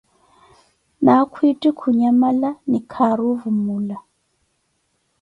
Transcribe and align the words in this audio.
Naakhwitti 1.03 1.69
khunyamala, 1.79 2.49
ni 2.69 2.79
khaari 2.91 3.23
ovumula. 3.31 3.97